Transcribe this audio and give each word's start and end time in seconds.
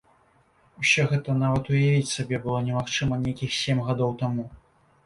Усё 0.83 1.05
гэта 1.11 1.35
нават 1.43 1.69
уявіць 1.75 2.09
сабе 2.15 2.41
было 2.47 2.63
немагчыма 2.71 3.21
нейкіх 3.29 3.51
сем 3.61 3.87
гадоў 3.91 4.21
таму. 4.25 4.53